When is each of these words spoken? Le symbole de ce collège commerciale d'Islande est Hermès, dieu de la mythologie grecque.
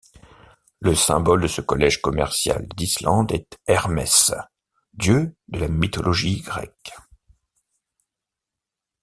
Le 0.79 0.95
symbole 0.95 1.41
de 1.41 1.47
ce 1.47 1.61
collège 1.61 2.01
commerciale 2.01 2.65
d'Islande 2.75 3.31
est 3.33 3.59
Hermès, 3.67 4.31
dieu 4.93 5.35
de 5.49 5.59
la 5.59 5.67
mythologie 5.67 6.41
grecque. 6.41 6.91